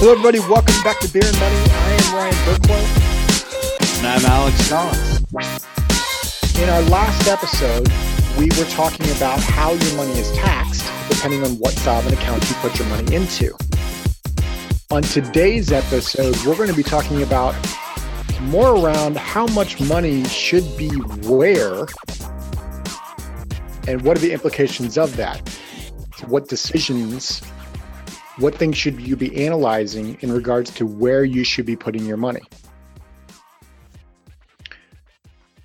Hello, 0.00 0.12
everybody. 0.12 0.38
Welcome 0.38 0.82
back 0.82 0.98
to 1.00 1.12
Beer 1.12 1.20
and 1.22 1.38
Money. 1.38 1.56
I 1.56 1.90
am 1.92 2.14
Ryan 2.16 2.32
Burklow. 2.48 3.98
And 3.98 4.06
I'm 4.06 4.24
Alex 4.24 4.70
Collins. 4.70 6.58
In 6.58 6.70
our 6.70 6.80
last 6.88 7.28
episode, 7.28 7.86
we 8.38 8.48
were 8.58 8.64
talking 8.70 9.04
about 9.14 9.38
how 9.40 9.74
your 9.74 9.96
money 9.96 10.18
is 10.18 10.32
taxed 10.32 10.90
depending 11.10 11.44
on 11.44 11.58
what 11.58 11.76
an 11.86 12.14
account 12.14 12.48
you 12.48 12.56
put 12.62 12.78
your 12.78 12.88
money 12.88 13.14
into. 13.14 13.54
On 14.90 15.02
today's 15.02 15.70
episode, 15.70 16.34
we're 16.46 16.56
going 16.56 16.70
to 16.70 16.74
be 16.74 16.82
talking 16.82 17.22
about 17.22 17.54
more 18.44 18.74
around 18.74 19.18
how 19.18 19.48
much 19.48 19.82
money 19.82 20.24
should 20.24 20.64
be 20.78 20.88
where 21.28 21.84
and 23.86 24.00
what 24.00 24.16
are 24.16 24.20
the 24.20 24.32
implications 24.32 24.96
of 24.96 25.16
that. 25.16 25.46
What 26.26 26.48
decisions, 26.48 27.42
what 28.40 28.54
things 28.54 28.76
should 28.76 29.00
you 29.00 29.16
be 29.16 29.44
analyzing 29.44 30.16
in 30.20 30.32
regards 30.32 30.70
to 30.72 30.86
where 30.86 31.24
you 31.24 31.44
should 31.44 31.66
be 31.66 31.76
putting 31.76 32.06
your 32.06 32.16
money? 32.16 32.42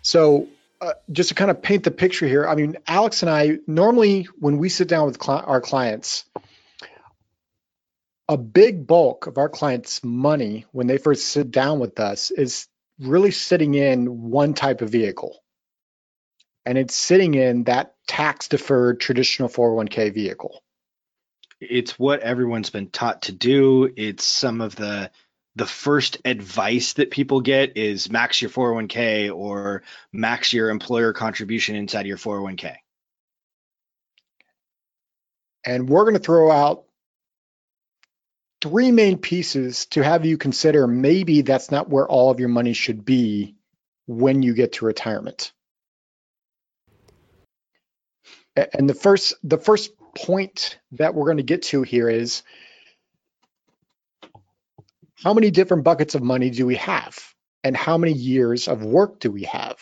So, 0.01 0.49
uh, 0.81 0.93
just 1.11 1.29
to 1.29 1.35
kind 1.35 1.49
of 1.49 1.61
paint 1.61 1.83
the 1.83 1.91
picture 1.91 2.27
here, 2.27 2.47
I 2.47 2.55
mean, 2.55 2.77
Alex 2.85 3.23
and 3.23 3.29
I 3.29 3.59
normally, 3.65 4.27
when 4.39 4.57
we 4.57 4.69
sit 4.69 4.87
down 4.87 5.07
with 5.07 5.21
cl- 5.21 5.43
our 5.45 5.61
clients, 5.61 6.25
a 8.27 8.37
big 8.37 8.85
bulk 8.85 9.27
of 9.27 9.37
our 9.37 9.49
clients' 9.49 10.03
money 10.03 10.65
when 10.71 10.87
they 10.87 10.97
first 10.97 11.27
sit 11.27 11.51
down 11.51 11.79
with 11.79 11.99
us 11.99 12.31
is 12.31 12.67
really 12.99 13.31
sitting 13.31 13.73
in 13.73 14.29
one 14.29 14.53
type 14.53 14.81
of 14.81 14.89
vehicle. 14.89 15.39
And 16.65 16.77
it's 16.77 16.95
sitting 16.95 17.35
in 17.35 17.65
that 17.65 17.95
tax 18.07 18.47
deferred 18.47 18.99
traditional 18.99 19.47
401k 19.47 20.13
vehicle. 20.13 20.61
It's 21.59 21.97
what 21.97 22.19
everyone's 22.21 22.69
been 22.69 22.89
taught 22.89 23.23
to 23.23 23.31
do. 23.31 23.91
It's 23.95 24.23
some 24.23 24.61
of 24.61 24.75
the 24.75 25.11
the 25.55 25.65
first 25.65 26.17
advice 26.25 26.93
that 26.93 27.11
people 27.11 27.39
get 27.39 27.77
is 27.77 28.11
max 28.11 28.41
your 28.41 28.51
401k 28.51 29.33
or 29.33 29.83
max 30.11 30.51
your 30.51 30.69
employer 30.69 31.13
contribution 31.13 31.77
inside 31.77 32.05
your 32.05 32.17
401k. 32.17 32.75
And 35.65 35.87
we're 35.89 36.03
going 36.03 36.15
to 36.15 36.19
throw 36.19 36.51
out 36.51 36.83
three 38.61 38.91
main 38.91 39.17
pieces 39.17 39.85
to 39.87 40.03
have 40.03 40.25
you 40.25 40.37
consider 40.37 40.87
maybe 40.87 41.41
that's 41.41 41.71
not 41.71 41.89
where 41.89 42.07
all 42.07 42.31
of 42.31 42.39
your 42.39 42.49
money 42.49 42.73
should 42.73 43.05
be 43.05 43.55
when 44.07 44.43
you 44.43 44.53
get 44.53 44.73
to 44.73 44.85
retirement. 44.85 45.53
And 48.55 48.89
the 48.89 48.93
first 48.93 49.33
the 49.43 49.57
first 49.57 49.91
point 50.15 50.79
that 50.93 51.13
we're 51.13 51.25
going 51.25 51.37
to 51.37 51.43
get 51.43 51.63
to 51.63 51.83
here 51.83 52.09
is 52.09 52.43
how 55.15 55.33
many 55.33 55.51
different 55.51 55.83
buckets 55.83 56.15
of 56.15 56.23
money 56.23 56.49
do 56.49 56.65
we 56.65 56.75
have 56.75 57.17
and 57.63 57.75
how 57.75 57.97
many 57.97 58.13
years 58.13 58.67
of 58.67 58.83
work 58.83 59.19
do 59.19 59.31
we 59.31 59.43
have? 59.43 59.77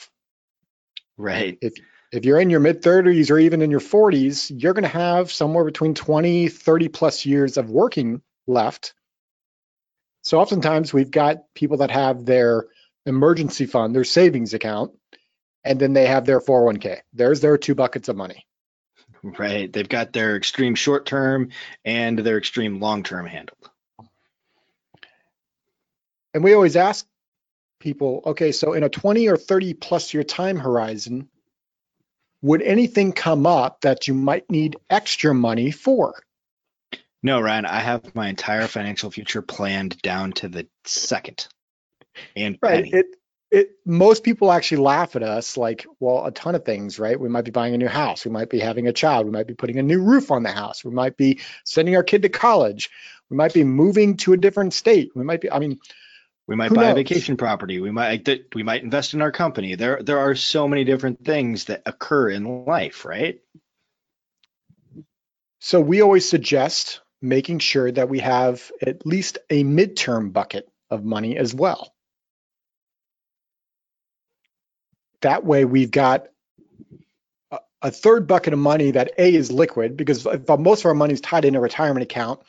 Right. 1.17 1.57
If 1.61 1.73
if 2.11 2.25
you're 2.25 2.39
in 2.39 2.51
your 2.51 2.59
mid 2.59 2.83
30s 2.83 3.31
or 3.31 3.39
even 3.39 3.61
in 3.61 3.71
your 3.71 3.79
40s, 3.79 4.51
you're 4.55 4.73
going 4.73 4.83
to 4.83 4.89
have 4.89 5.31
somewhere 5.31 5.65
between 5.65 5.95
20, 5.95 6.47
30 6.47 6.87
plus 6.89 7.25
years 7.25 7.57
of 7.57 7.71
working 7.71 8.21
left. 8.45 8.93
So 10.21 10.39
oftentimes 10.39 10.93
we've 10.93 11.09
got 11.09 11.43
people 11.55 11.77
that 11.77 11.89
have 11.89 12.23
their 12.23 12.67
emergency 13.05 13.65
fund, 13.65 13.95
their 13.95 14.03
savings 14.03 14.53
account, 14.53 14.91
and 15.63 15.79
then 15.79 15.93
they 15.93 16.05
have 16.05 16.25
their 16.25 16.39
401k. 16.39 16.99
There's 17.13 17.41
their 17.41 17.57
two 17.57 17.75
buckets 17.75 18.09
of 18.09 18.15
money. 18.15 18.45
Right. 19.23 19.71
They've 19.71 19.87
got 19.87 20.11
their 20.11 20.35
extreme 20.35 20.75
short 20.75 21.05
term 21.05 21.49
and 21.85 22.19
their 22.19 22.37
extreme 22.37 22.81
long 22.81 23.03
term 23.03 23.25
handled. 23.25 23.69
And 26.33 26.43
we 26.43 26.53
always 26.53 26.75
ask 26.75 27.05
people, 27.79 28.21
okay, 28.25 28.51
so 28.51 28.73
in 28.73 28.83
a 28.83 28.89
20 28.89 29.29
or 29.29 29.37
30 29.37 29.75
plus 29.75 30.13
year 30.13 30.23
time 30.23 30.57
horizon, 30.57 31.29
would 32.41 32.61
anything 32.61 33.13
come 33.13 33.45
up 33.45 33.81
that 33.81 34.07
you 34.07 34.13
might 34.13 34.49
need 34.51 34.75
extra 34.89 35.33
money 35.33 35.71
for? 35.71 36.21
No, 37.21 37.39
Ryan, 37.39 37.65
I 37.65 37.79
have 37.79 38.13
my 38.15 38.27
entire 38.27 38.67
financial 38.67 39.09
future 39.09 39.41
planned 39.41 40.01
down 40.01 40.33
to 40.33 40.49
the 40.49 40.67
second. 40.83 41.47
And 42.35 42.57
right. 42.61 42.83
penny. 42.83 42.91
It 42.91 43.05
it 43.53 43.77
most 43.85 44.23
people 44.23 44.51
actually 44.51 44.81
laugh 44.81 45.15
at 45.15 45.21
us 45.21 45.57
like, 45.57 45.85
well, 45.99 46.25
a 46.25 46.31
ton 46.31 46.55
of 46.55 46.65
things, 46.65 46.97
right? 46.97 47.19
We 47.19 47.29
might 47.29 47.45
be 47.45 47.51
buying 47.51 47.75
a 47.75 47.77
new 47.77 47.87
house, 47.87 48.25
we 48.25 48.31
might 48.31 48.49
be 48.49 48.59
having 48.59 48.87
a 48.87 48.93
child, 48.93 49.27
we 49.27 49.31
might 49.31 49.45
be 49.45 49.53
putting 49.53 49.77
a 49.77 49.83
new 49.83 50.01
roof 50.01 50.31
on 50.31 50.41
the 50.41 50.51
house, 50.51 50.83
we 50.83 50.91
might 50.91 51.15
be 51.15 51.39
sending 51.63 51.95
our 51.95 52.01
kid 52.01 52.23
to 52.23 52.29
college, 52.29 52.89
we 53.29 53.37
might 53.37 53.53
be 53.53 53.63
moving 53.63 54.17
to 54.17 54.33
a 54.33 54.37
different 54.37 54.73
state. 54.73 55.11
We 55.15 55.23
might 55.23 55.39
be, 55.39 55.51
I 55.51 55.59
mean, 55.59 55.79
we 56.47 56.55
might 56.55 56.73
buy 56.73 56.85
a 56.85 56.95
vacation 56.95 57.37
property. 57.37 57.79
We 57.79 57.91
might 57.91 58.25
that 58.25 58.53
we 58.53 58.63
might 58.63 58.83
invest 58.83 59.13
in 59.13 59.21
our 59.21 59.31
company. 59.31 59.75
There 59.75 60.01
there 60.01 60.19
are 60.19 60.35
so 60.35 60.67
many 60.67 60.83
different 60.83 61.23
things 61.23 61.65
that 61.65 61.83
occur 61.85 62.29
in 62.29 62.65
life, 62.65 63.05
right? 63.05 63.39
So 65.59 65.79
we 65.79 66.01
always 66.01 66.27
suggest 66.27 67.01
making 67.21 67.59
sure 67.59 67.89
that 67.91 68.09
we 68.09 68.19
have 68.19 68.69
at 68.81 69.05
least 69.05 69.37
a 69.49 69.63
midterm 69.63 70.33
bucket 70.33 70.67
of 70.89 71.05
money 71.05 71.37
as 71.37 71.53
well. 71.55 71.92
That 75.23 75.43
way 75.45 75.65
we've 75.65 75.91
got 75.91 76.27
a, 77.81 77.91
third 77.91 78.27
bucket 78.27 78.53
of 78.53 78.59
money 78.59 78.91
that 78.91 79.11
A 79.17 79.35
is 79.35 79.51
liquid 79.51 79.97
because 79.97 80.25
if 80.25 80.47
most 80.59 80.81
of 80.81 80.85
our 80.85 80.93
money 80.93 81.13
is 81.13 81.21
tied 81.21 81.45
in 81.45 81.55
a 81.55 81.59
retirement 81.59 82.03
account, 82.03 82.41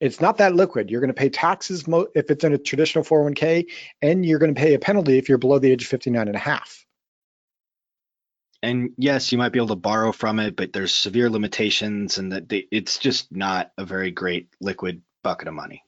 it's 0.00 0.20
not 0.20 0.38
that 0.38 0.54
liquid. 0.54 0.90
You're 0.90 1.00
going 1.00 1.08
to 1.08 1.14
pay 1.14 1.28
taxes 1.28 1.86
mo- 1.86 2.08
if 2.14 2.30
it's 2.30 2.42
in 2.42 2.52
a 2.52 2.58
traditional 2.58 3.04
401k 3.04 3.66
and 4.02 4.24
you're 4.24 4.38
going 4.38 4.54
to 4.54 4.60
pay 4.60 4.74
a 4.74 4.78
penalty 4.78 5.18
if 5.18 5.28
you're 5.28 5.38
below 5.38 5.58
the 5.58 5.70
age 5.70 5.82
of 5.82 5.88
59 5.88 6.26
and 6.26 6.36
a 6.36 6.40
half. 6.40 6.86
And 8.62 8.90
yes, 8.96 9.32
you 9.32 9.38
might 9.38 9.52
be 9.52 9.58
able 9.58 9.68
to 9.68 9.76
borrow 9.76 10.12
from 10.12 10.38
it, 10.38 10.56
but 10.56 10.72
there's 10.72 10.94
severe 10.94 11.30
limitations, 11.30 12.18
and 12.18 12.32
that 12.32 12.44
it's 12.50 12.98
just 12.98 13.32
not 13.34 13.72
a 13.78 13.84
very 13.86 14.10
great 14.10 14.48
liquid 14.60 15.00
bucket 15.22 15.48
of 15.48 15.54
money. 15.54 15.82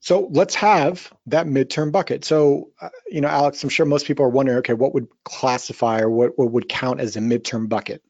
So 0.00 0.28
let's 0.30 0.54
have 0.54 1.12
that 1.26 1.46
midterm 1.46 1.90
bucket. 1.90 2.24
So, 2.24 2.70
uh, 2.80 2.90
you 3.08 3.20
know, 3.20 3.28
Alex, 3.28 3.62
I'm 3.62 3.68
sure 3.68 3.84
most 3.84 4.06
people 4.06 4.24
are 4.24 4.30
wondering, 4.30 4.58
okay, 4.58 4.72
what 4.74 4.94
would 4.94 5.08
classify 5.24 6.00
or 6.00 6.10
what, 6.10 6.38
what 6.38 6.52
would 6.52 6.68
count 6.68 7.00
as 7.00 7.16
a 7.16 7.20
midterm 7.20 7.68
bucket? 7.68 8.02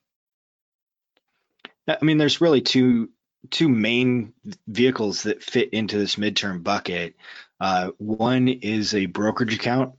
I 1.89 2.05
mean, 2.05 2.19
there's 2.19 2.41
really 2.41 2.61
two 2.61 3.11
two 3.51 3.69
main 3.69 4.35
vehicles 4.67 5.23
that 5.23 5.43
fit 5.43 5.73
into 5.73 5.97
this 5.97 6.17
midterm 6.17 6.63
bucket. 6.63 7.15
Uh, 7.61 7.93
one 7.99 8.49
is 8.49 8.95
a 8.95 9.07
brokerage 9.07 9.55
account, 9.55 9.95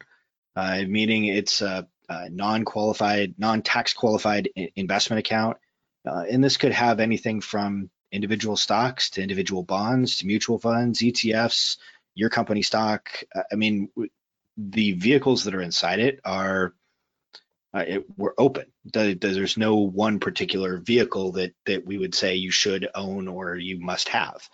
uh, 0.55 0.81
meaning 0.87 1.25
it's 1.25 1.61
a, 1.61 1.87
a 2.09 2.29
non-qualified, 2.29 3.35
non-tax 3.37 3.93
qualified 3.93 4.49
investment 4.75 5.19
account, 5.19 5.57
uh, 6.05 6.25
and 6.29 6.43
this 6.43 6.57
could 6.57 6.73
have 6.73 6.99
anything 6.99 7.41
from 7.41 7.89
individual 8.11 8.57
stocks 8.57 9.11
to 9.11 9.21
individual 9.21 9.63
bonds 9.63 10.17
to 10.17 10.27
mutual 10.27 10.59
funds, 10.59 10.99
ETFs, 10.99 11.77
your 12.15 12.29
company 12.29 12.61
stock. 12.61 13.09
Uh, 13.35 13.43
I 13.51 13.55
mean, 13.55 13.89
the 14.57 14.93
vehicles 14.93 15.43
that 15.45 15.55
are 15.55 15.61
inside 15.61 15.99
it 15.99 16.19
are 16.25 16.73
uh, 17.73 17.83
it, 17.87 18.05
we're 18.17 18.33
open. 18.37 18.65
The- 18.93 19.13
the- 19.13 19.27
There's 19.29 19.57
no 19.57 19.75
one 19.75 20.19
particular 20.19 20.77
vehicle 20.77 21.33
that 21.33 21.53
that 21.65 21.85
we 21.85 21.97
would 21.97 22.15
say 22.15 22.35
you 22.35 22.51
should 22.51 22.87
own 22.95 23.27
or 23.27 23.55
you 23.55 23.79
must 23.79 24.09
have. 24.09 24.49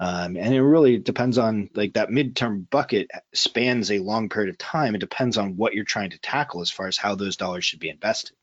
Um, 0.00 0.36
and 0.36 0.54
it 0.54 0.62
really 0.62 0.98
depends 0.98 1.38
on 1.38 1.70
like 1.74 1.94
that 1.94 2.10
midterm 2.10 2.68
bucket 2.68 3.10
spans 3.34 3.90
a 3.90 3.98
long 3.98 4.28
period 4.28 4.50
of 4.50 4.58
time. 4.58 4.94
It 4.94 4.98
depends 4.98 5.38
on 5.38 5.56
what 5.56 5.74
you're 5.74 5.84
trying 5.84 6.10
to 6.10 6.18
tackle 6.18 6.60
as 6.62 6.70
far 6.70 6.86
as 6.86 6.96
how 6.98 7.14
those 7.14 7.36
dollars 7.36 7.64
should 7.64 7.80
be 7.80 7.88
invested. 7.90 8.36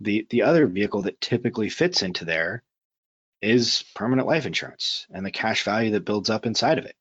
The 0.00 0.26
the 0.30 0.42
other 0.42 0.66
vehicle 0.66 1.02
that 1.02 1.20
typically 1.20 1.68
fits 1.70 2.02
into 2.02 2.24
there 2.24 2.62
is 3.44 3.84
permanent 3.94 4.26
life 4.26 4.46
insurance 4.46 5.06
and 5.12 5.24
the 5.24 5.30
cash 5.30 5.64
value 5.64 5.92
that 5.92 6.04
builds 6.04 6.30
up 6.30 6.46
inside 6.46 6.78
of 6.78 6.86
it. 6.86 6.96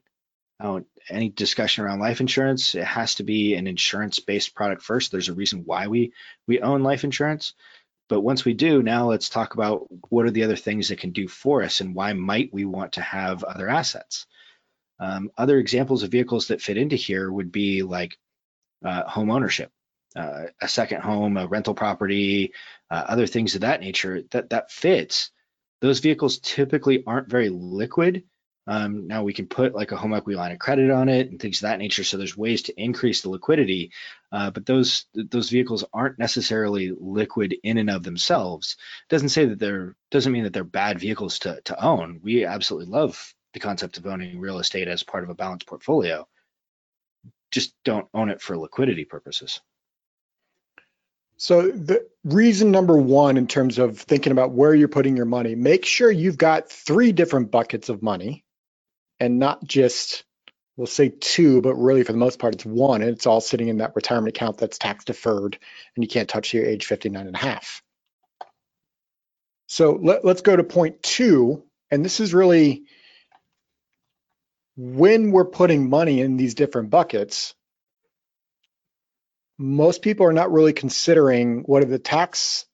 Now, 0.59 0.83
any 1.09 1.29
discussion 1.29 1.83
around 1.83 1.99
life 1.99 2.21
insurance, 2.21 2.75
it 2.75 2.83
has 2.83 3.15
to 3.15 3.23
be 3.23 3.55
an 3.55 3.67
insurance-based 3.67 4.53
product 4.55 4.81
first. 4.81 5.11
There's 5.11 5.29
a 5.29 5.33
reason 5.33 5.63
why 5.65 5.87
we 5.87 6.13
we 6.47 6.61
own 6.61 6.83
life 6.83 7.03
insurance. 7.03 7.53
But 8.09 8.21
once 8.21 8.45
we 8.45 8.53
do, 8.53 8.83
now 8.83 9.09
let's 9.09 9.29
talk 9.29 9.53
about 9.53 9.87
what 10.09 10.25
are 10.25 10.31
the 10.31 10.43
other 10.43 10.55
things 10.55 10.91
it 10.91 10.99
can 10.99 11.11
do 11.11 11.27
for 11.27 11.63
us 11.63 11.81
and 11.81 11.95
why 11.95 12.13
might 12.13 12.53
we 12.53 12.65
want 12.65 12.93
to 12.93 13.01
have 13.01 13.43
other 13.43 13.69
assets. 13.69 14.27
Um, 14.99 15.31
other 15.37 15.57
examples 15.57 16.03
of 16.03 16.11
vehicles 16.11 16.47
that 16.47 16.61
fit 16.61 16.77
into 16.77 16.95
here 16.95 17.31
would 17.31 17.51
be 17.51 17.81
like 17.81 18.17
uh, 18.85 19.03
home 19.03 19.31
ownership, 19.31 19.71
uh, 20.15 20.43
a 20.61 20.67
second 20.67 21.01
home, 21.01 21.37
a 21.37 21.47
rental 21.47 21.73
property, 21.73 22.53
uh, 22.91 23.03
other 23.07 23.25
things 23.27 23.55
of 23.55 23.61
that 23.61 23.81
nature 23.81 24.23
that 24.31 24.49
that 24.51 24.71
fits. 24.71 25.31
Those 25.83 25.99
vehicles 25.99 26.39
typically 26.39 27.03
aren't 27.05 27.27
very 27.27 27.49
liquid. 27.49 28.23
Um, 28.67 29.05
now 29.05 29.23
we 29.23 29.33
can 29.33 29.47
put 29.47 29.75
like 29.75 29.91
a 29.91 29.97
home 29.97 30.13
equity 30.13 30.37
line 30.37 30.53
of 30.53 30.59
credit 30.59 30.89
on 30.89 31.09
it 31.09 31.29
and 31.29 31.37
things 31.37 31.57
of 31.57 31.63
that 31.63 31.77
nature. 31.77 32.05
So 32.05 32.15
there's 32.15 32.37
ways 32.37 32.61
to 32.63 32.81
increase 32.81 33.21
the 33.21 33.29
liquidity, 33.29 33.91
uh, 34.31 34.51
but 34.51 34.65
those 34.65 35.07
those 35.13 35.49
vehicles 35.49 35.83
aren't 35.93 36.17
necessarily 36.17 36.93
liquid 36.97 37.53
in 37.63 37.77
and 37.77 37.89
of 37.89 38.03
themselves. 38.03 38.77
Doesn't 39.09 39.27
say 39.27 39.43
that 39.43 39.59
they're 39.59 39.97
doesn't 40.09 40.31
mean 40.31 40.45
that 40.45 40.53
they're 40.53 40.63
bad 40.63 40.99
vehicles 40.99 41.39
to 41.39 41.59
to 41.65 41.83
own. 41.83 42.21
We 42.23 42.45
absolutely 42.45 42.89
love 42.89 43.33
the 43.51 43.59
concept 43.59 43.97
of 43.97 44.05
owning 44.05 44.39
real 44.39 44.59
estate 44.59 44.87
as 44.87 45.03
part 45.03 45.25
of 45.25 45.31
a 45.31 45.35
balanced 45.35 45.67
portfolio. 45.67 46.25
Just 47.51 47.75
don't 47.83 48.07
own 48.13 48.29
it 48.29 48.41
for 48.41 48.57
liquidity 48.57 49.03
purposes. 49.03 49.59
So 51.37 51.63
the 51.71 52.07
reason 52.23 52.71
number 52.71 52.97
one 52.97 53.37
in 53.37 53.47
terms 53.47 53.79
of 53.79 53.99
thinking 53.99 54.31
about 54.31 54.51
where 54.51 54.73
you're 54.73 54.87
putting 54.87 55.17
your 55.17 55.25
money, 55.25 55.55
make 55.55 55.85
sure 55.85 56.09
you've 56.09 56.37
got 56.37 56.69
three 56.69 57.11
different 57.11 57.51
buckets 57.51 57.89
of 57.89 58.01
money 58.01 58.45
and 59.19 59.39
not 59.39 59.63
just 59.63 60.23
we'll 60.77 60.87
say 60.87 61.09
two, 61.09 61.61
but 61.61 61.75
really 61.75 62.03
for 62.03 62.11
the 62.11 62.17
most 62.17 62.39
part 62.39 62.55
it's 62.55 62.65
one 62.65 63.01
and 63.01 63.11
it's 63.11 63.27
all 63.27 63.41
sitting 63.41 63.67
in 63.67 63.77
that 63.77 63.95
retirement 63.95 64.35
account 64.35 64.57
that's 64.57 64.77
tax 64.77 65.05
deferred 65.05 65.57
and 65.95 66.03
you 66.03 66.07
can't 66.07 66.29
touch 66.29 66.53
your 66.53 66.65
age 66.65 66.85
59 66.85 67.27
and 67.27 67.35
a 67.35 67.39
half. 67.39 67.83
So 69.67 69.99
let, 70.01 70.25
let's 70.25 70.41
go 70.41 70.55
to 70.55 70.63
point 70.63 71.01
two. 71.03 71.63
And 71.91 72.03
this 72.03 72.19
is 72.19 72.33
really 72.33 72.83
when 74.75 75.31
we're 75.31 75.45
putting 75.45 75.89
money 75.89 76.21
in 76.21 76.37
these 76.37 76.55
different 76.55 76.89
buckets, 76.89 77.53
most 79.57 80.01
people 80.01 80.25
are 80.25 80.33
not 80.33 80.51
really 80.51 80.73
considering 80.73 81.63
what 81.65 81.83
are 81.83 81.87
the 81.87 81.99
tax 81.99 82.65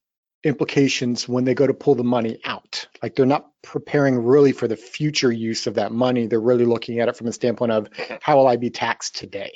implications 0.44 1.28
when 1.28 1.44
they 1.44 1.54
go 1.54 1.68
to 1.68 1.74
pull 1.74 1.96
the 1.96 2.04
money 2.04 2.40
out. 2.46 2.88
Like 3.04 3.16
they're 3.16 3.26
not 3.26 3.50
preparing 3.62 4.18
really 4.18 4.54
for 4.54 4.68
the 4.68 4.78
future 4.78 5.32
use 5.32 5.68
of 5.68 5.76
that 5.76 5.92
money. 5.92 6.28
They're 6.28 6.40
really 6.40 6.66
looking 6.66 7.00
at 7.00 7.10
it 7.10 7.18
from 7.18 7.28
the 7.28 7.34
standpoint 7.34 7.72
of 7.72 7.90
how 8.22 8.38
will 8.38 8.48
I 8.48 8.56
be 8.56 8.70
taxed 8.70 9.18
today? 9.18 9.52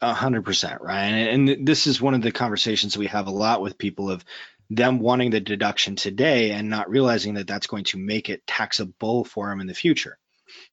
A 0.00 0.14
hundred 0.14 0.44
percent, 0.44 0.80
Ryan. 0.80 1.48
And 1.48 1.66
this 1.66 1.86
is 1.86 2.00
one 2.00 2.14
of 2.14 2.22
the 2.22 2.32
conversations 2.32 2.96
we 2.96 3.08
have 3.08 3.26
a 3.26 3.32
lot 3.32 3.60
with 3.60 3.78
people 3.78 4.10
of 4.10 4.24
them 4.70 5.00
wanting 5.00 5.30
the 5.30 5.40
deduction 5.40 5.96
today 5.96 6.52
and 6.52 6.70
not 6.70 6.88
realizing 6.88 7.34
that 7.34 7.46
that's 7.46 7.66
going 7.66 7.84
to 7.84 7.98
make 7.98 8.30
it 8.30 8.46
taxable 8.46 9.24
for 9.24 9.48
them 9.48 9.60
in 9.60 9.66
the 9.66 9.74
future. 9.74 10.18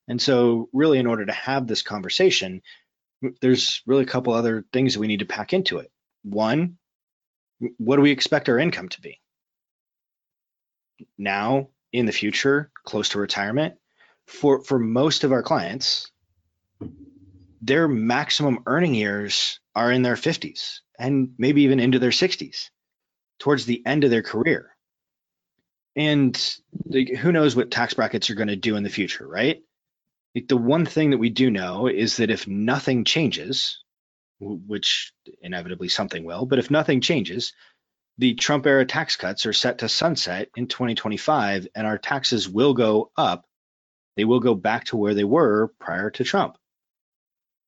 And 0.07 0.21
so, 0.21 0.69
really, 0.73 0.99
in 0.99 1.07
order 1.07 1.25
to 1.25 1.33
have 1.33 1.67
this 1.67 1.81
conversation, 1.81 2.61
there's 3.41 3.81
really 3.85 4.03
a 4.03 4.07
couple 4.07 4.33
other 4.33 4.65
things 4.71 4.97
we 4.97 5.07
need 5.07 5.19
to 5.19 5.25
pack 5.25 5.53
into 5.53 5.79
it. 5.79 5.91
One, 6.23 6.77
what 7.77 7.97
do 7.97 8.01
we 8.01 8.11
expect 8.11 8.49
our 8.49 8.59
income 8.59 8.89
to 8.89 9.01
be? 9.01 9.19
Now, 11.17 11.69
in 11.91 12.05
the 12.05 12.11
future, 12.11 12.71
close 12.83 13.09
to 13.09 13.19
retirement, 13.19 13.75
for, 14.27 14.63
for 14.63 14.79
most 14.79 15.23
of 15.23 15.31
our 15.31 15.43
clients, 15.43 16.11
their 17.61 17.87
maximum 17.87 18.59
earning 18.65 18.93
years 18.93 19.59
are 19.75 19.91
in 19.91 20.01
their 20.01 20.15
50s 20.15 20.79
and 20.97 21.33
maybe 21.37 21.63
even 21.63 21.79
into 21.79 21.99
their 21.99 22.11
60s 22.11 22.69
towards 23.39 23.65
the 23.65 23.85
end 23.85 24.03
of 24.03 24.11
their 24.11 24.21
career. 24.21 24.75
And 25.95 26.37
like, 26.85 27.09
who 27.09 27.31
knows 27.31 27.55
what 27.55 27.71
tax 27.71 27.93
brackets 27.93 28.29
are 28.29 28.35
going 28.35 28.47
to 28.49 28.55
do 28.55 28.75
in 28.75 28.83
the 28.83 28.89
future, 28.89 29.27
right? 29.27 29.61
The 30.35 30.57
one 30.57 30.85
thing 30.85 31.09
that 31.09 31.17
we 31.17 31.29
do 31.29 31.49
know 31.49 31.87
is 31.87 32.17
that 32.17 32.29
if 32.29 32.47
nothing 32.47 33.03
changes, 33.03 33.83
which 34.39 35.11
inevitably 35.41 35.89
something 35.89 36.23
will, 36.23 36.45
but 36.45 36.59
if 36.59 36.71
nothing 36.71 37.01
changes, 37.01 37.53
the 38.19 38.35
Trump 38.35 38.65
era 38.67 38.85
tax 38.85 39.15
cuts 39.15 39.45
are 39.45 39.53
set 39.53 39.79
to 39.79 39.89
sunset 39.89 40.49
in 40.55 40.67
2025 40.67 41.67
and 41.73 41.87
our 41.87 41.97
taxes 41.97 42.47
will 42.49 42.73
go 42.73 43.11
up. 43.15 43.45
They 44.17 44.25
will 44.25 44.41
go 44.41 44.55
back 44.55 44.85
to 44.85 44.97
where 44.97 45.13
they 45.13 45.23
were 45.23 45.71
prior 45.79 46.11
to 46.11 46.23
Trump. 46.23 46.57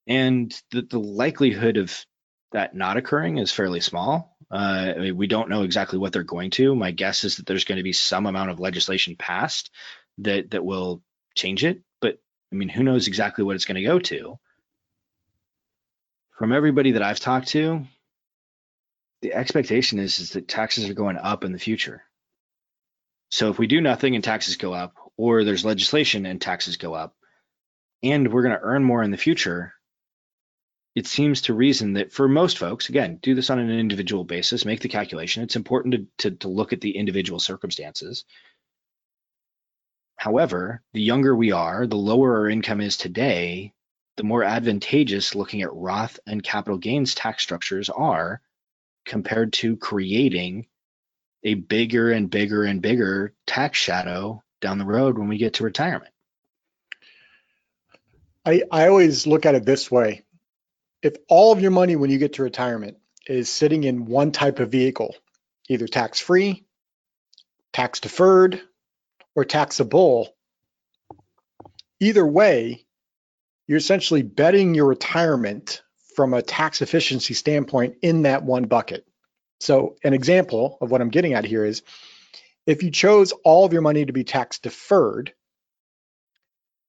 And 0.07 0.53
the, 0.71 0.81
the 0.81 0.99
likelihood 0.99 1.77
of 1.77 2.05
that 2.51 2.75
not 2.75 2.97
occurring 2.97 3.37
is 3.37 3.51
fairly 3.51 3.79
small. 3.79 4.35
Uh, 4.51 4.93
I 4.95 4.99
mean, 4.99 5.17
we 5.17 5.27
don't 5.27 5.49
know 5.49 5.63
exactly 5.63 5.97
what 5.97 6.11
they're 6.11 6.23
going 6.23 6.51
to. 6.51 6.75
My 6.75 6.91
guess 6.91 7.23
is 7.23 7.37
that 7.37 7.45
there's 7.45 7.63
going 7.63 7.77
to 7.77 7.83
be 7.83 7.93
some 7.93 8.25
amount 8.25 8.49
of 8.49 8.59
legislation 8.59 9.15
passed 9.15 9.71
that 10.17 10.51
that 10.51 10.65
will 10.65 11.01
change 11.33 11.63
it. 11.63 11.81
I 12.51 12.55
mean, 12.55 12.69
who 12.69 12.83
knows 12.83 13.07
exactly 13.07 13.43
what 13.43 13.55
it's 13.55 13.65
going 13.65 13.75
to 13.75 13.83
go 13.83 13.99
to? 13.99 14.37
From 16.37 16.51
everybody 16.51 16.93
that 16.93 17.03
I've 17.03 17.19
talked 17.19 17.49
to, 17.49 17.85
the 19.21 19.33
expectation 19.33 19.99
is 19.99 20.19
is 20.19 20.31
that 20.31 20.47
taxes 20.47 20.89
are 20.89 20.95
going 20.95 21.17
up 21.17 21.43
in 21.43 21.51
the 21.51 21.59
future. 21.59 22.03
So 23.29 23.49
if 23.49 23.57
we 23.57 23.67
do 23.67 23.79
nothing 23.79 24.15
and 24.15 24.23
taxes 24.23 24.57
go 24.57 24.73
up, 24.73 24.95
or 25.15 25.43
there's 25.43 25.63
legislation 25.63 26.25
and 26.25 26.41
taxes 26.41 26.77
go 26.77 26.93
up, 26.93 27.15
and 28.03 28.31
we're 28.31 28.41
going 28.41 28.55
to 28.55 28.61
earn 28.61 28.83
more 28.83 29.03
in 29.03 29.11
the 29.11 29.17
future, 29.17 29.73
it 30.95 31.07
seems 31.07 31.43
to 31.43 31.53
reason 31.53 31.93
that 31.93 32.11
for 32.11 32.27
most 32.27 32.57
folks, 32.57 32.89
again, 32.89 33.19
do 33.21 33.33
this 33.33 33.49
on 33.49 33.59
an 33.59 33.69
individual 33.69 34.25
basis, 34.25 34.65
make 34.65 34.81
the 34.81 34.89
calculation. 34.89 35.43
It's 35.43 35.55
important 35.55 35.93
to, 35.93 36.29
to, 36.29 36.37
to 36.37 36.47
look 36.49 36.73
at 36.73 36.81
the 36.81 36.97
individual 36.97 37.39
circumstances. 37.39 38.25
However, 40.21 40.83
the 40.93 41.01
younger 41.01 41.35
we 41.35 41.51
are, 41.51 41.87
the 41.87 41.95
lower 41.95 42.37
our 42.37 42.47
income 42.47 42.79
is 42.79 42.95
today, 42.95 43.73
the 44.17 44.23
more 44.23 44.43
advantageous 44.43 45.33
looking 45.33 45.63
at 45.63 45.73
Roth 45.73 46.19
and 46.27 46.43
capital 46.43 46.77
gains 46.77 47.15
tax 47.15 47.41
structures 47.41 47.89
are 47.89 48.39
compared 49.03 49.51
to 49.53 49.77
creating 49.77 50.67
a 51.43 51.55
bigger 51.55 52.11
and 52.11 52.29
bigger 52.29 52.63
and 52.63 52.83
bigger 52.83 53.33
tax 53.47 53.79
shadow 53.79 54.43
down 54.61 54.77
the 54.77 54.85
road 54.85 55.17
when 55.17 55.27
we 55.27 55.39
get 55.39 55.55
to 55.55 55.63
retirement. 55.63 56.13
I, 58.45 58.61
I 58.71 58.89
always 58.89 59.25
look 59.25 59.47
at 59.47 59.55
it 59.55 59.65
this 59.65 59.89
way 59.89 60.21
if 61.01 61.15
all 61.29 61.51
of 61.51 61.61
your 61.61 61.71
money 61.71 61.95
when 61.95 62.11
you 62.11 62.19
get 62.19 62.33
to 62.33 62.43
retirement 62.43 62.97
is 63.25 63.49
sitting 63.49 63.85
in 63.85 64.05
one 64.05 64.31
type 64.31 64.59
of 64.59 64.69
vehicle, 64.69 65.15
either 65.67 65.87
tax 65.87 66.19
free, 66.19 66.63
tax 67.73 68.01
deferred, 68.01 68.61
or 69.35 69.45
taxable, 69.45 70.29
either 71.99 72.25
way, 72.25 72.85
you're 73.67 73.77
essentially 73.77 74.21
betting 74.21 74.73
your 74.75 74.87
retirement 74.87 75.81
from 76.15 76.33
a 76.33 76.41
tax 76.41 76.81
efficiency 76.81 77.33
standpoint 77.33 77.95
in 78.01 78.23
that 78.23 78.43
one 78.43 78.65
bucket. 78.65 79.05
So, 79.59 79.95
an 80.03 80.13
example 80.13 80.77
of 80.81 80.91
what 80.91 81.01
I'm 81.01 81.09
getting 81.09 81.33
at 81.33 81.45
here 81.45 81.63
is 81.63 81.83
if 82.65 82.83
you 82.83 82.91
chose 82.91 83.31
all 83.43 83.65
of 83.65 83.73
your 83.73 83.81
money 83.81 84.05
to 84.05 84.13
be 84.13 84.23
tax 84.23 84.59
deferred, 84.59 85.33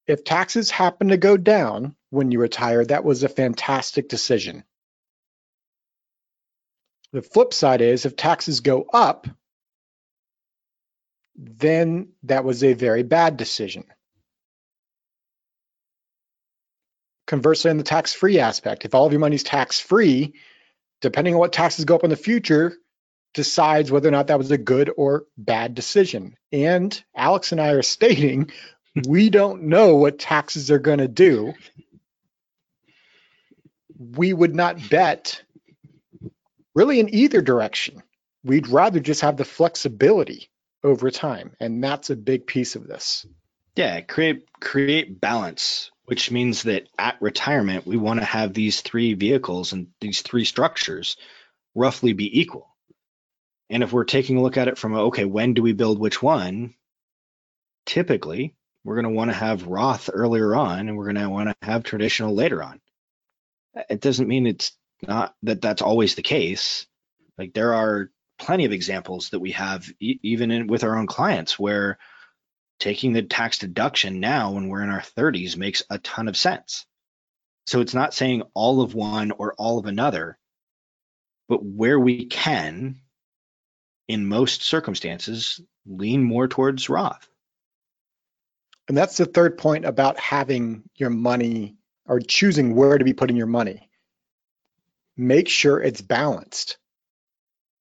if 0.07 0.23
taxes 0.23 0.69
happen 0.69 1.09
to 1.09 1.17
go 1.17 1.37
down 1.37 1.95
when 2.09 2.31
you 2.31 2.39
retire, 2.39 2.83
that 2.85 3.03
was 3.03 3.23
a 3.23 3.29
fantastic 3.29 4.09
decision. 4.09 4.63
The 7.13 7.21
flip 7.21 7.53
side 7.53 7.81
is 7.81 8.05
if 8.05 8.15
taxes 8.15 8.59
go 8.59 8.87
up, 8.91 9.27
then 11.35 12.09
that 12.23 12.43
was 12.43 12.63
a 12.63 12.73
very 12.73 13.03
bad 13.03 13.37
decision. 13.37 13.85
Conversely, 17.25 17.71
in 17.71 17.77
the 17.77 17.83
tax-free 17.83 18.39
aspect, 18.39 18.85
if 18.85 18.93
all 18.93 19.05
of 19.05 19.11
your 19.11 19.19
money 19.19 19.35
is 19.35 19.43
tax-free, 19.43 20.33
depending 21.01 21.33
on 21.33 21.39
what 21.39 21.53
taxes 21.53 21.85
go 21.85 21.95
up 21.95 22.03
in 22.03 22.09
the 22.09 22.15
future, 22.15 22.73
decides 23.33 23.91
whether 23.91 24.07
or 24.07 24.11
not 24.11 24.27
that 24.27 24.37
was 24.37 24.51
a 24.51 24.57
good 24.57 24.91
or 24.95 25.25
bad 25.37 25.73
decision. 25.73 26.37
And 26.51 27.03
Alex 27.15 27.51
and 27.51 27.59
I 27.59 27.69
are 27.69 27.81
stating 27.81 28.51
we 29.07 29.29
don't 29.31 29.63
know 29.63 29.95
what 29.95 30.19
taxes 30.19 30.69
are 30.69 30.79
going 30.79 30.99
to 30.99 31.07
do. 31.07 31.53
We 33.97 34.33
would 34.33 34.53
not 34.53 34.89
bet 34.89 35.41
really 36.75 36.99
in 36.99 37.13
either 37.13 37.41
direction. 37.41 38.03
We'd 38.43 38.67
rather 38.67 38.99
just 38.99 39.21
have 39.21 39.37
the 39.37 39.45
flexibility 39.45 40.49
over 40.83 41.11
time, 41.11 41.55
and 41.59 41.83
that's 41.83 42.09
a 42.09 42.15
big 42.15 42.45
piece 42.45 42.75
of 42.75 42.87
this. 42.87 43.25
Yeah, 43.75 44.01
create 44.01 44.47
create 44.59 45.19
balance, 45.19 45.91
which 46.05 46.29
means 46.29 46.63
that 46.63 46.87
at 46.97 47.21
retirement 47.21 47.87
we 47.87 47.97
want 47.97 48.19
to 48.19 48.25
have 48.25 48.53
these 48.53 48.81
three 48.81 49.13
vehicles 49.13 49.73
and 49.73 49.87
these 49.99 50.21
three 50.21 50.45
structures 50.45 51.17
roughly 51.73 52.13
be 52.13 52.39
equal. 52.39 52.69
And 53.69 53.81
if 53.81 53.91
we're 53.91 54.03
taking 54.03 54.37
a 54.37 54.41
look 54.41 54.57
at 54.57 54.67
it 54.67 54.77
from 54.77 54.93
okay, 54.93 55.25
when 55.25 55.53
do 55.53 55.63
we 55.63 55.73
build 55.73 55.97
which 55.97 56.21
one? 56.21 56.75
Typically, 57.85 58.55
we're 58.83 58.95
going 58.95 59.11
to 59.11 59.17
want 59.17 59.31
to 59.31 59.37
have 59.37 59.67
Roth 59.67 60.09
earlier 60.13 60.55
on, 60.55 60.87
and 60.87 60.97
we're 60.97 61.11
going 61.11 61.23
to 61.23 61.29
want 61.29 61.49
to 61.49 61.55
have 61.65 61.83
traditional 61.83 62.35
later 62.35 62.61
on. 62.61 62.79
It 63.89 64.01
doesn't 64.01 64.27
mean 64.27 64.45
it's 64.45 64.71
not 65.01 65.33
that 65.43 65.61
that's 65.61 65.81
always 65.81 66.15
the 66.15 66.21
case. 66.21 66.85
Like 67.37 67.53
there 67.53 67.73
are 67.73 68.11
plenty 68.43 68.65
of 68.65 68.71
examples 68.71 69.29
that 69.29 69.39
we 69.39 69.51
have, 69.51 69.89
e- 69.99 70.19
even 70.23 70.51
in, 70.51 70.67
with 70.67 70.83
our 70.83 70.97
own 70.97 71.07
clients, 71.07 71.57
where 71.57 71.97
taking 72.79 73.13
the 73.13 73.23
tax 73.23 73.59
deduction 73.59 74.19
now 74.19 74.51
when 74.51 74.67
we're 74.67 74.83
in 74.83 74.89
our 74.89 75.01
30s 75.01 75.55
makes 75.57 75.83
a 75.89 75.97
ton 75.99 76.27
of 76.27 76.37
sense. 76.37 76.85
So 77.67 77.81
it's 77.81 77.93
not 77.93 78.13
saying 78.13 78.43
all 78.53 78.81
of 78.81 78.93
one 78.93 79.31
or 79.31 79.53
all 79.57 79.79
of 79.79 79.85
another, 79.85 80.37
but 81.47 81.63
where 81.63 81.99
we 81.99 82.25
can, 82.25 82.97
in 84.07 84.27
most 84.27 84.63
circumstances, 84.63 85.61
lean 85.85 86.23
more 86.23 86.47
towards 86.47 86.89
Roth. 86.89 87.27
And 88.89 88.97
that's 88.97 89.17
the 89.17 89.25
third 89.25 89.57
point 89.57 89.85
about 89.85 90.19
having 90.19 90.83
your 90.97 91.09
money 91.09 91.77
or 92.05 92.19
choosing 92.19 92.75
where 92.75 92.97
to 92.97 93.05
be 93.05 93.13
putting 93.13 93.37
your 93.37 93.47
money. 93.47 93.89
Make 95.15 95.47
sure 95.47 95.81
it's 95.81 96.01
balanced. 96.01 96.77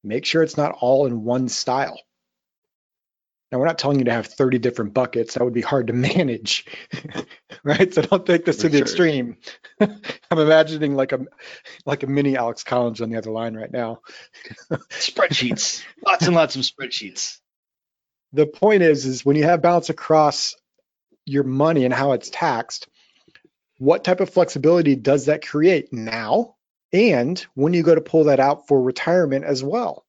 Make 0.04 0.24
sure 0.24 0.42
it's 0.42 0.56
not 0.56 0.76
all 0.80 1.06
in 1.06 1.24
one 1.24 1.48
style. 1.48 2.00
Now, 3.52 3.58
we're 3.58 3.66
not 3.66 3.78
telling 3.78 3.98
you 3.98 4.06
to 4.06 4.12
have 4.12 4.26
30 4.26 4.58
different 4.58 4.94
buckets. 4.94 5.34
That 5.34 5.44
would 5.44 5.52
be 5.52 5.60
hard 5.60 5.88
to 5.88 5.92
manage, 5.92 6.64
right? 7.64 7.92
So 7.92 8.00
don't 8.00 8.24
take 8.24 8.46
this 8.46 8.56
For 8.56 8.62
to 8.62 8.68
the 8.70 8.78
sure. 8.78 8.82
extreme. 8.82 9.36
I'm 9.80 10.38
imagining 10.38 10.94
like 10.94 11.12
a 11.12 11.20
like 11.84 12.02
a 12.02 12.06
mini 12.06 12.36
Alex 12.36 12.64
Collins 12.64 13.02
on 13.02 13.10
the 13.10 13.18
other 13.18 13.30
line 13.30 13.54
right 13.54 13.70
now. 13.70 14.00
Spreadsheets, 14.90 15.84
lots 16.04 16.26
and 16.26 16.34
lots 16.34 16.56
of 16.56 16.62
spreadsheets. 16.62 17.38
The 18.32 18.46
point 18.46 18.82
is, 18.82 19.04
is 19.04 19.24
when 19.24 19.36
you 19.36 19.44
have 19.44 19.60
balance 19.60 19.90
across 19.90 20.54
your 21.26 21.44
money 21.44 21.84
and 21.84 21.92
how 21.92 22.12
it's 22.12 22.30
taxed, 22.30 22.88
what 23.78 24.04
type 24.04 24.20
of 24.20 24.30
flexibility 24.30 24.96
does 24.96 25.26
that 25.26 25.46
create 25.46 25.92
now? 25.92 26.56
And 26.92 27.38
when 27.54 27.72
you 27.72 27.82
go 27.82 27.94
to 27.94 28.00
pull 28.00 28.24
that 28.24 28.40
out 28.40 28.68
for 28.68 28.80
retirement 28.80 29.44
as 29.44 29.62
well. 29.64 30.04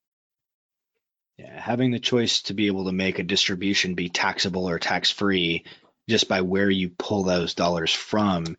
Yeah, 1.37 1.59
having 1.59 1.91
the 1.91 1.99
choice 1.99 2.43
to 2.43 2.53
be 2.53 2.67
able 2.67 2.85
to 2.85 2.91
make 2.91 3.19
a 3.19 3.23
distribution 3.23 3.95
be 3.95 4.09
taxable 4.09 4.69
or 4.69 4.79
tax 4.79 5.09
free 5.09 5.65
just 6.09 6.27
by 6.27 6.41
where 6.41 6.69
you 6.69 6.89
pull 6.89 7.23
those 7.23 7.53
dollars 7.53 7.91
from 7.93 8.57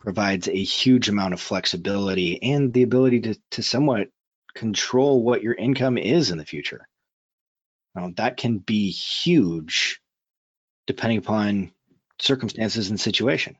provides 0.00 0.48
a 0.48 0.62
huge 0.62 1.08
amount 1.08 1.32
of 1.32 1.40
flexibility 1.40 2.42
and 2.42 2.72
the 2.72 2.82
ability 2.82 3.20
to, 3.20 3.34
to 3.52 3.62
somewhat 3.62 4.08
control 4.54 5.22
what 5.22 5.42
your 5.42 5.54
income 5.54 5.96
is 5.98 6.30
in 6.30 6.38
the 6.38 6.44
future. 6.44 6.86
Now, 7.94 8.12
that 8.16 8.36
can 8.36 8.58
be 8.58 8.90
huge 8.90 10.00
depending 10.86 11.18
upon 11.18 11.72
circumstances 12.20 12.90
and 12.90 13.00
situation. 13.00 13.56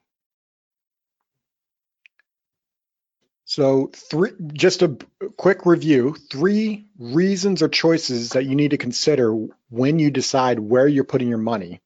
So, 3.54 3.92
three, 3.94 4.32
just 4.52 4.82
a 4.82 4.99
quick 5.37 5.64
review 5.64 6.16
three 6.28 6.88
reasons 6.99 7.62
or 7.62 7.68
choices 7.68 8.30
that 8.30 8.46
you 8.46 8.56
need 8.56 8.73
to 8.73 8.76
consider 8.76 9.32
when 9.70 10.00
you 10.00 10.11
decide 10.11 10.58
where 10.58 10.88
you're 10.88 11.04
putting 11.04 11.28
your 11.28 11.38
money. 11.38 11.80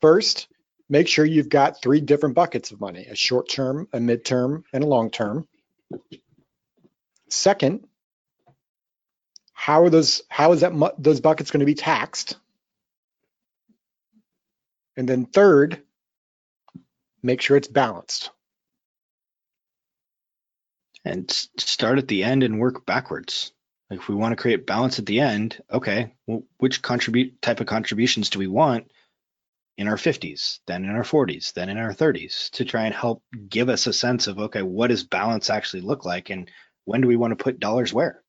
First, 0.00 0.46
make 0.88 1.08
sure 1.08 1.24
you've 1.24 1.48
got 1.48 1.82
three 1.82 2.00
different 2.00 2.36
buckets 2.36 2.70
of 2.70 2.80
money 2.80 3.06
a 3.06 3.16
short 3.16 3.48
term, 3.48 3.88
a 3.92 3.98
midterm, 3.98 4.62
and 4.72 4.84
a 4.84 4.86
long 4.86 5.10
term. 5.10 5.48
Second, 7.28 7.84
how 9.54 9.82
are 9.82 9.90
those 9.90 10.22
how 10.28 10.52
is 10.52 10.60
that 10.60 10.72
those 10.98 11.20
buckets 11.20 11.50
going 11.50 11.58
to 11.58 11.66
be 11.66 11.74
taxed? 11.74 12.36
And 14.96 15.08
then 15.08 15.26
third, 15.26 15.82
make 17.24 17.40
sure 17.40 17.56
it's 17.56 17.66
balanced. 17.66 18.30
And 21.04 21.30
start 21.58 21.98
at 21.98 22.08
the 22.08 22.24
end 22.24 22.42
and 22.42 22.60
work 22.60 22.86
backwards. 22.86 23.52
Like 23.90 24.00
if 24.00 24.08
we 24.08 24.14
want 24.14 24.32
to 24.32 24.40
create 24.40 24.66
balance 24.66 24.98
at 24.98 25.06
the 25.06 25.20
end, 25.20 25.60
okay, 25.70 26.14
well, 26.26 26.44
which 26.58 26.82
contribute 26.82 27.42
type 27.42 27.60
of 27.60 27.66
contributions 27.66 28.30
do 28.30 28.38
we 28.38 28.46
want 28.46 28.90
in 29.76 29.88
our 29.88 29.96
50s, 29.96 30.60
then 30.66 30.84
in 30.84 30.90
our 30.90 31.02
40s, 31.02 31.52
then 31.52 31.68
in 31.68 31.78
our 31.78 31.92
30s 31.92 32.50
to 32.52 32.64
try 32.64 32.84
and 32.84 32.94
help 32.94 33.22
give 33.48 33.68
us 33.68 33.86
a 33.86 33.92
sense 33.92 34.26
of 34.26 34.38
okay, 34.38 34.62
what 34.62 34.88
does 34.88 35.04
balance 35.04 35.50
actually 35.50 35.82
look 35.82 36.04
like 36.04 36.30
and 36.30 36.50
when 36.84 37.00
do 37.00 37.08
we 37.08 37.16
want 37.16 37.36
to 37.36 37.42
put 37.42 37.60
dollars 37.60 37.92
where? 37.92 38.22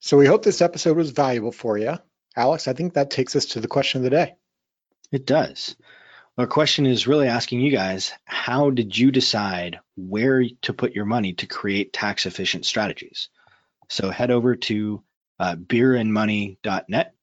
So 0.00 0.18
we 0.18 0.26
hope 0.26 0.44
this 0.44 0.62
episode 0.62 0.96
was 0.96 1.10
valuable 1.10 1.52
for 1.52 1.78
you. 1.78 1.98
Alex, 2.36 2.68
I 2.68 2.72
think 2.72 2.94
that 2.94 3.10
takes 3.10 3.34
us 3.36 3.46
to 3.46 3.60
the 3.60 3.68
question 3.68 4.00
of 4.00 4.04
the 4.04 4.10
day. 4.10 4.34
It 5.10 5.26
does. 5.26 5.76
Our 6.36 6.48
question 6.48 6.86
is 6.86 7.06
really 7.06 7.28
asking 7.28 7.60
you 7.60 7.70
guys, 7.70 8.12
how 8.24 8.70
did 8.70 8.98
you 8.98 9.12
decide 9.12 9.78
where 9.96 10.42
to 10.62 10.72
put 10.72 10.92
your 10.92 11.04
money 11.04 11.34
to 11.34 11.46
create 11.46 11.92
tax 11.92 12.26
efficient 12.26 12.66
strategies? 12.66 13.28
So 13.88 14.10
head 14.10 14.32
over 14.32 14.56
to 14.56 15.04
uh, 15.38 15.54
beerandmoney.net 15.54 17.14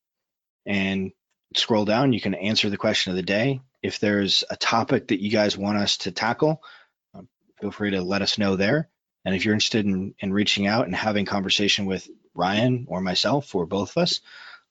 and 0.66 1.12
scroll 1.58 1.84
down. 1.84 2.14
You 2.14 2.22
can 2.22 2.36
answer 2.36 2.70
the 2.70 2.78
question 2.78 3.12
of 3.12 3.18
the 3.18 3.24
day. 3.24 3.60
If 3.84 4.00
there's 4.00 4.46
a 4.50 4.56
topic 4.56 5.10
that 5.10 5.22
you 5.22 5.30
guys 5.30 5.58
want 5.58 5.78
us 5.78 5.98
to 5.98 6.12
tackle, 6.12 6.64
um, 7.14 7.28
feel 7.60 7.72
free 7.72 7.92
to 7.92 8.02
let 8.02 8.22
us 8.22 8.38
know 8.38 8.56
there. 8.56 8.88
And 9.26 9.36
if 9.36 9.44
you're 9.44 9.54
interested 9.54 9.86
in, 9.86 10.16
in 10.20 10.32
reaching 10.32 10.68
out 10.68 10.86
and 10.86 10.96
having 10.96 11.26
conversation 11.26 11.86
with 11.86 12.08
Ryan 12.34 12.86
or 12.88 13.02
myself 13.02 13.54
or 13.56 13.66
both 13.66 13.92
of 13.92 14.04
us, 14.04 14.22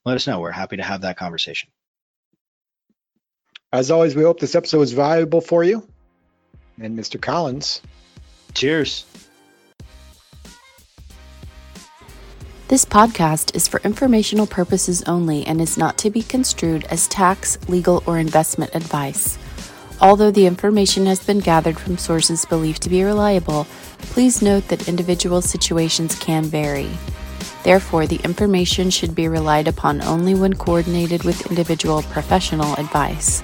let 0.03 0.15
us 0.15 0.25
know. 0.25 0.39
We're 0.39 0.49
happy 0.49 0.77
to 0.77 0.83
have 0.83 1.01
that 1.01 1.17
conversation. 1.17 1.69
As 3.73 3.89
always, 3.89 4.15
we 4.15 4.23
hope 4.23 4.39
this 4.39 4.55
episode 4.55 4.79
was 4.79 4.91
valuable 4.91 5.39
for 5.39 5.63
you. 5.63 5.87
And 6.81 6.97
Mr. 6.99 7.21
Collins, 7.21 7.81
Cheers. 8.53 9.05
This 12.67 12.83
podcast 12.83 13.55
is 13.55 13.69
for 13.69 13.79
informational 13.81 14.45
purposes 14.45 15.03
only 15.03 15.45
and 15.45 15.61
is 15.61 15.77
not 15.77 15.97
to 15.99 16.09
be 16.09 16.21
construed 16.21 16.85
as 16.85 17.07
tax, 17.07 17.57
legal, 17.69 18.03
or 18.05 18.17
investment 18.17 18.75
advice. 18.75 19.37
Although 20.01 20.31
the 20.31 20.47
information 20.47 21.05
has 21.05 21.25
been 21.25 21.39
gathered 21.39 21.79
from 21.79 21.97
sources 21.97 22.45
believed 22.45 22.81
to 22.83 22.89
be 22.89 23.03
reliable, 23.03 23.67
please 23.99 24.41
note 24.41 24.67
that 24.67 24.89
individual 24.89 25.41
situations 25.41 26.17
can 26.19 26.43
vary. 26.43 26.89
Therefore, 27.63 28.07
the 28.07 28.19
information 28.23 28.89
should 28.89 29.15
be 29.15 29.27
relied 29.27 29.67
upon 29.67 30.01
only 30.01 30.33
when 30.33 30.55
coordinated 30.55 31.23
with 31.23 31.49
individual 31.49 32.01
professional 32.03 32.73
advice. 32.75 33.43